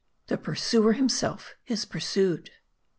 THE 0.29 0.37
PURSUER 0.39 0.93
HIMSELF 0.93 1.53
IS 1.67 1.85
PURSUED. 1.85 2.49